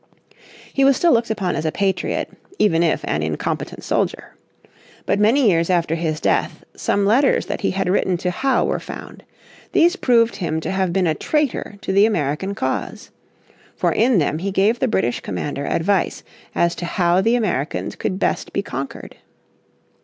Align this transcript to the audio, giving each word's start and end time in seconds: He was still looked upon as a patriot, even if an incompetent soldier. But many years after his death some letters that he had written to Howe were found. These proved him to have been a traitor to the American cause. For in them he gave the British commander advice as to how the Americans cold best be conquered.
He 0.73 0.83
was 0.83 0.97
still 0.97 1.11
looked 1.11 1.29
upon 1.29 1.55
as 1.55 1.63
a 1.63 1.71
patriot, 1.71 2.27
even 2.57 2.81
if 2.81 3.01
an 3.05 3.21
incompetent 3.21 3.83
soldier. 3.83 4.33
But 5.05 5.19
many 5.19 5.47
years 5.47 5.69
after 5.69 5.93
his 5.93 6.19
death 6.19 6.63
some 6.75 7.05
letters 7.05 7.45
that 7.45 7.61
he 7.61 7.69
had 7.69 7.87
written 7.87 8.17
to 8.17 8.31
Howe 8.31 8.65
were 8.65 8.79
found. 8.79 9.23
These 9.73 9.97
proved 9.97 10.37
him 10.37 10.59
to 10.61 10.71
have 10.71 10.91
been 10.91 11.05
a 11.05 11.13
traitor 11.13 11.75
to 11.81 11.93
the 11.93 12.07
American 12.07 12.55
cause. 12.55 13.11
For 13.75 13.91
in 13.91 14.17
them 14.17 14.39
he 14.39 14.49
gave 14.49 14.79
the 14.79 14.87
British 14.87 15.19
commander 15.19 15.67
advice 15.67 16.23
as 16.55 16.73
to 16.77 16.85
how 16.87 17.21
the 17.21 17.35
Americans 17.35 17.95
cold 17.95 18.17
best 18.17 18.53
be 18.53 18.63
conquered. 18.63 19.17